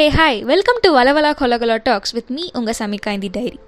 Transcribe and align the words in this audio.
Hey 0.00 0.08
hi 0.08 0.38
welcome 0.44 0.78
to 0.82 0.88
வலவலா 0.94 1.30
கொலகலா 1.32 1.74
talks 1.82 2.12
with 2.12 2.30
me 2.30 2.44
உங்கள் 2.52 2.76
சமிகா 2.78 3.10
டைரி 3.32 3.58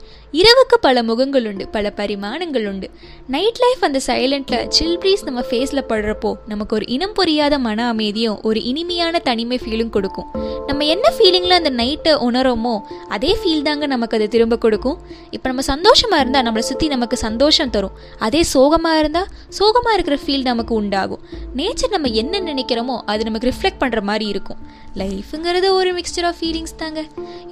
இரவுக்கு 0.40 0.76
பல 0.84 0.98
முகங்கள் 1.08 1.46
உண்டு 1.48 1.64
பல 1.74 1.86
பரிமாணங்கள் 1.98 2.66
உண்டு. 2.70 2.86
நைட் 3.34 3.58
லைஃப் 3.62 3.82
அந்த 3.86 3.98
சைலண்டில் 4.06 4.62
சில் 4.76 4.96
ப்ரீஸ் 5.02 5.24
நம்ம 5.28 5.40
ஃபேஸில் 5.48 5.80
படுறப்போ 5.90 6.30
நமக்கு 6.52 6.72
ஒரு 6.76 6.86
இனம் 6.94 7.14
புரியாத 7.18 7.54
மன 7.66 7.86
அமைதியும் 7.92 8.38
ஒரு 8.48 8.60
இனிமையான 8.70 9.20
தனிமை 9.28 9.58
ஃபீலும் 9.64 9.92
கொடுக்கும். 9.96 10.28
நம்ம 10.68 10.84
என்ன 10.94 11.06
ஃபீலிங்கில் 11.16 11.56
அந்த 11.58 11.72
நைட்டை 11.80 12.14
உணரோமோ 12.28 12.74
அதே 13.16 13.32
ஃபீல் 13.40 13.66
தாங்க 13.68 13.86
நமக்கு 13.94 14.16
அது 14.18 14.28
திரும்ப 14.34 14.58
கொடுக்கும். 14.64 14.98
இப்போ 15.36 15.46
நம்ம 15.52 15.64
சந்தோஷமாக 15.72 16.22
இருந்தால் 16.22 16.46
நம்மளை 16.48 16.64
சுற்றி 16.70 16.88
நமக்கு 16.94 17.18
சந்தோஷம் 17.26 17.72
தரும். 17.76 17.96
அதே 18.28 18.42
சோகமாக 18.54 19.02
இருந்தால் 19.02 19.28
சோகமாக 19.58 19.96
இருக்கிற 19.98 20.18
ஃபீல் 20.24 20.48
நமக்கு 20.50 20.74
உண்டாகும். 20.82 21.22
நேச்சர் 21.60 21.94
நம்ம 21.96 22.12
என்ன 22.22 22.40
நினைக்கிறோமோ 22.50 22.98
அது 23.14 23.28
நமக்கு 23.30 23.50
ரிஃப்ளெக்ட் 23.52 23.82
பண்ணுற 23.84 24.02
மாதிரி 24.12 24.28
இருக்கும். 24.34 24.60
லைஃபுங்கிறது 25.00 25.68
ஒரு 25.80 25.90
மிக்சர் 25.98 26.26
ஆஃப் 26.30 26.38
ஃபீலிங்ஸ் 26.40 26.74
தாங்க. 26.80 27.00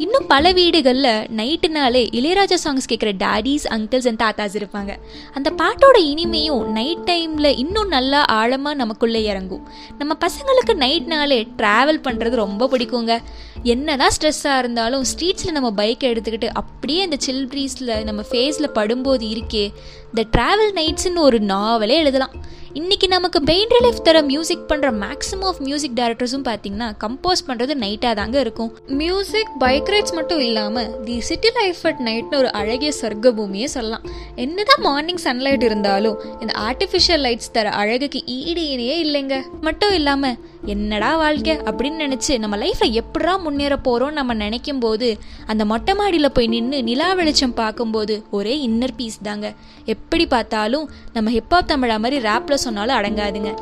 இன்னும் 0.04 0.26
பல 0.32 0.52
வீடுகளில் 0.58 1.12
நைட்டுனாலே 1.38 2.02
இளையராஜா 2.18 2.56
சாங்ஸ் 2.70 2.90
கேட்குற 2.92 3.10
டேடிஸ் 3.24 3.66
அங்கிள்ஸ் 3.68 4.06
அண்ட் 4.06 4.18
தாத்தாஸ் 4.18 4.56
இருப்பாங்க. 4.56 4.98
அந்த 5.32 5.50
பாட்டோட 5.50 5.98
இனிமையும் 6.12 6.64
நைட் 6.64 7.04
டைமில் 7.10 7.56
இன்னும் 7.56 7.88
நல்லா 7.88 8.24
ஆழமாக 8.24 8.76
நமக்குள்ளே 8.76 9.22
இறங்கும். 9.22 9.68
நம்ம 9.98 10.16
பசங்களுக்கு 10.24 10.74
நைட்னாலே 10.84 11.48
ட்ராவல் 11.56 12.02
பண்ணுறது 12.08 12.34
ரொம்ப 12.44 12.68
பிடிக்குங்க. 12.72 13.18
என்னதான் 13.62 14.10
ஸ்ட்ரெஸ்ஸாக 14.20 14.58
இருந்தாலும் 14.58 15.04
ஸ்ட்ரீட்ஸில் 15.04 15.50
நம்ம 15.50 15.84
பைக்கை 15.84 16.08
எடுத்துக்கிட்டு 16.12 16.48
அப்படியே 16.52 17.02
அந்த 17.02 17.16
சில் 17.18 17.48
ப்ரீஸில் 17.48 18.04
நம்ம 18.04 18.22
ஃபேஸில் 18.30 18.74
படும்போது 18.74 19.26
இருக்கே 19.34 19.64
இந்த 20.12 20.22
ட்ராவல் 20.36 20.72
நைட்ஸ்ன்னு 20.80 21.26
ஒரு 21.28 21.40
நாவலே 21.40 21.96
எழுதலாம். 21.96 22.49
இன்றைக்கி 22.78 23.06
நமக்கு 23.08 23.42
பெயின் 23.42 23.68
ரிலீஃப் 23.68 24.02
தர 24.02 24.22
மியூசிக் 24.22 24.66
பண்ணுற 24.68 24.88
மேக்ஸிமம் 25.02 25.46
ஆஃப் 25.50 25.58
மியூசிக் 25.58 25.94
டைரக்டர்ஸும் 25.94 26.44
பார்த்தீங்கன்னா 26.48 26.88
கம்போஸ் 27.04 27.42
பண்ணுறது 27.46 27.72
நைட்டாக 27.84 28.14
தாங்க 28.14 28.40
இருக்கும். 28.40 28.70
மியூசிக் 28.86 29.50
பைக் 29.58 29.88
ரைட்ஸ் 29.94 30.14
மட்டும் 30.14 30.38
இல்லாமல் 30.38 31.04
தி 31.04 31.20
சிட்டி 31.20 31.50
லைஃப் 31.54 31.80
அட் 31.82 32.00
நைட்னு 32.04 32.36
ஒரு 32.36 32.52
அழகிய 32.52 32.92
சொர்க்க 33.00 33.30
பூமியே 33.30 33.66
சொல்லலாம். 33.66 34.04
என்னதான் 34.34 34.80
மார்னிங் 34.80 35.22
சன்லைட் 35.24 35.62
இருந்தாலும் 35.62 36.20
இந்த 36.40 36.52
ஆர்டிஃபிஷியல் 36.68 37.24
லைட்ஸ் 37.26 37.52
தர 37.52 37.70
அழகுக்கு 37.70 38.22
ஈடு 38.26 38.62
இணையே 38.74 38.96
இல்லைங்க. 39.06 39.42
மட்டும் 39.60 39.94
இல்லாமல் 39.94 40.38
என்னடா 40.66 41.16
வாழ்க்கை 41.16 41.56
அப்படின்னு 41.56 42.04
நினச்சி 42.06 42.38
நம்ம 42.38 42.56
லைஃப்பில் 42.56 43.02
எப்படா 43.02 43.40
முன்னேற 43.42 43.76
போகிறோம் 43.76 44.12
நம்ம 44.12 44.34
நினைக்கும் 44.34 44.78
போது 44.78 45.18
அந்த 45.46 45.64
மொட்டை 45.64 45.94
மாடியில் 45.94 46.32
போய் 46.32 46.46
நின்று 46.46 46.82
நிலா 46.82 47.14
வெளிச்சம் 47.14 47.54
பார்க்கும்போது 47.54 48.22
ஒரே 48.30 48.68
இன்னர் 48.68 48.96
பீஸ் 48.96 49.18
தாங்க. 49.22 49.54
எப்படி 49.84 50.26
பார்த்தாலும் 50.26 50.90
நம்ம 51.12 51.30
ஹிப்ஹாப் 51.30 51.70
தமிழா 51.72 51.98
மாதிரி 51.98 52.28
ரேப்பில் 52.28 52.54
சொன்னாலும் 52.54 52.96
அடங்காதுங்க. 52.96 53.54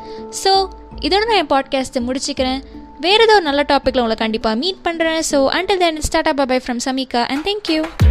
ஸோ 0.44 0.70
இதோட 1.00 1.26
நான் 1.26 1.36
என் 1.36 1.52
பாட்காஸ்ட்டை 1.54 2.02
முடிச்சுக்கிறேன். 2.08 2.60
வேறு 3.00 3.22
ஏதோ 3.22 3.34
ஒரு 3.34 3.42
நல்ல 3.42 3.64
டாப்பிக்கில் 3.68 3.98
உங்களை 3.98 4.16
கண்டிப்பாக 4.16 4.56
மீட் 4.56 4.84
பண்ணுறேன் 4.84 5.18
so 5.32 5.44
until 5.44 5.76
then 5.76 6.00
start 6.00 6.28
up 6.28 6.48
bye 6.48 6.60
from 6.66 6.80
Samika 6.86 7.26
and 7.28 7.44
thank you 7.48 8.07